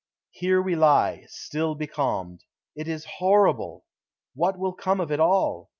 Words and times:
Here 0.31 0.59
we 0.59 0.75
lie, 0.75 1.25
still 1.27 1.75
becalmed. 1.75 2.43
It 2.75 2.87
is 2.87 3.05
horrible! 3.05 3.85
What 4.33 4.57
will 4.57 4.73
come 4.73 4.99
of 4.99 5.11
it 5.11 5.19
all? 5.19 5.69